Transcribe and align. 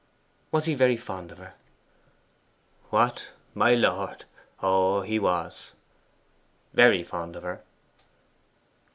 'Was 0.51 0.65
he 0.65 0.73
very 0.73 0.97
fond 0.97 1.31
of 1.31 1.37
her?' 1.37 1.53
'What, 2.89 3.33
my 3.53 3.75
lord? 3.75 4.25
Oh, 4.59 5.01
he 5.01 5.19
was!' 5.19 5.73
'VERY 6.73 7.03
fond 7.03 7.35
of 7.35 7.43
her? 7.43 7.61